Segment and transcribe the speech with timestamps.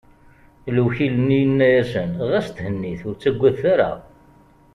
[0.75, 3.91] Lewkil-nni yenna-asen: Ɣas thennit, ur ttagadet ara!